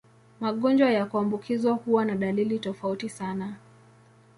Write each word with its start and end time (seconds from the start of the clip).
Magonjwa 0.39 0.91
ya 0.91 1.05
kuambukizwa 1.05 1.73
huwa 1.73 2.05
na 2.05 2.15
dalili 2.15 2.59
tofauti 2.59 3.09
sana. 3.09 3.55